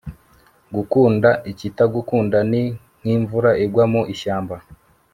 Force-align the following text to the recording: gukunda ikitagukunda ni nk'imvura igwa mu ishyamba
gukunda 0.75 1.29
ikitagukunda 1.51 2.39
ni 2.51 2.63
nk'imvura 3.01 3.51
igwa 3.63 3.85
mu 3.91 4.01
ishyamba 4.13 4.55